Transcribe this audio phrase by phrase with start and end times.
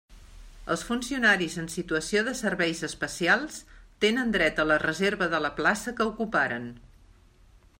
[0.75, 3.59] Els funcionaris en situació de serveis especials
[4.07, 6.67] tenen dret a la reserva de la plaça que ocuparen.